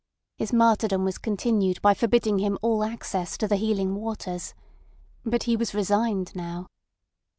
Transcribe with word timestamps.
His 0.35 0.51
martyrdom 0.51 1.03
was 1.05 1.19
continued 1.19 1.79
by 1.83 1.93
forbidding 1.93 2.39
him 2.39 2.57
all 2.63 2.83
access 2.83 3.37
to 3.37 3.47
the 3.47 3.55
healing 3.55 3.93
waters. 3.93 4.55
But 5.23 5.43
he 5.43 5.55
was 5.55 5.75
resigned 5.75 6.35
now. 6.35 6.65